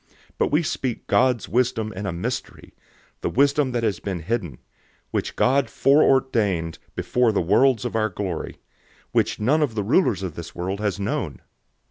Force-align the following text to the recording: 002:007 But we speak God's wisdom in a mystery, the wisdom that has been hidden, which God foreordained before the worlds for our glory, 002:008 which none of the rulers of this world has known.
002:007 0.01 0.07
But 0.39 0.47
we 0.51 0.63
speak 0.63 1.05
God's 1.05 1.47
wisdom 1.47 1.93
in 1.93 2.07
a 2.07 2.11
mystery, 2.11 2.73
the 3.21 3.29
wisdom 3.29 3.71
that 3.71 3.83
has 3.83 3.99
been 3.99 4.21
hidden, 4.21 4.57
which 5.11 5.35
God 5.35 5.69
foreordained 5.69 6.79
before 6.95 7.31
the 7.31 7.39
worlds 7.39 7.83
for 7.85 7.95
our 7.95 8.09
glory, 8.09 8.53
002:008 8.53 8.57
which 9.11 9.39
none 9.39 9.61
of 9.61 9.75
the 9.75 9.83
rulers 9.83 10.23
of 10.23 10.33
this 10.33 10.55
world 10.55 10.79
has 10.79 10.99
known. 10.99 11.39